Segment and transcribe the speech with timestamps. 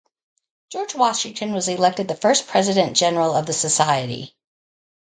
[0.71, 4.35] George Washington was elected the first President General of the Society.